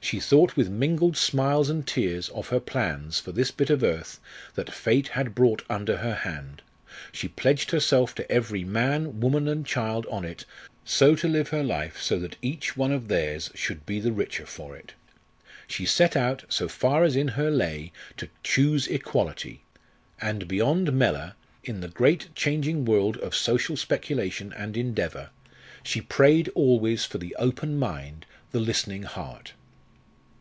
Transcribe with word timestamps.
She 0.00 0.20
thought 0.20 0.54
with 0.54 0.68
mingled 0.68 1.16
smiles 1.16 1.70
and 1.70 1.86
tears 1.86 2.28
of 2.28 2.48
her 2.50 2.60
plans 2.60 3.18
for 3.20 3.32
this 3.32 3.50
bit 3.50 3.70
of 3.70 3.82
earth 3.82 4.20
that 4.54 4.70
fate 4.70 5.08
had 5.08 5.34
brought 5.34 5.64
under 5.70 5.96
her 5.96 6.14
hand; 6.14 6.60
she 7.10 7.26
pledged 7.26 7.70
herself 7.70 8.14
to 8.16 8.30
every 8.30 8.64
man, 8.64 9.20
woman, 9.22 9.48
and 9.48 9.64
child 9.64 10.04
on 10.10 10.26
it 10.26 10.44
so 10.84 11.14
to 11.16 11.26
live 11.26 11.48
her 11.48 11.62
life 11.64 12.06
that 12.10 12.36
each 12.42 12.76
one 12.76 12.92
of 12.92 13.08
theirs 13.08 13.50
should 13.54 13.86
be 13.86 13.98
the 13.98 14.12
richer 14.12 14.44
for 14.44 14.76
it; 14.76 14.92
she 15.66 15.86
set 15.86 16.14
out, 16.14 16.44
so 16.50 16.68
far 16.68 17.02
as 17.02 17.16
in 17.16 17.28
her 17.28 17.50
lay, 17.50 17.90
to 18.18 18.28
"choose 18.42 18.86
equality." 18.88 19.62
And 20.20 20.46
beyond 20.46 20.92
Mellor, 20.92 21.32
in 21.64 21.80
the 21.80 21.88
great 21.88 22.28
changing 22.36 22.84
world 22.84 23.16
of 23.16 23.34
social 23.34 23.74
speculation 23.78 24.52
and 24.52 24.76
endeavour, 24.76 25.30
she 25.82 26.02
prayed 26.02 26.50
always 26.54 27.06
for 27.06 27.16
the 27.16 27.34
open 27.38 27.78
mind, 27.78 28.26
the 28.52 28.60
listening 28.60 29.04
heart. 29.04 29.54